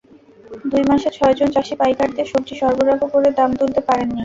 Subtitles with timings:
[0.65, 4.19] দুই মাসে ছয়জন চাষি পাইকারদের সবজি সরবরাহ করে দাম তুলতে পারেননি।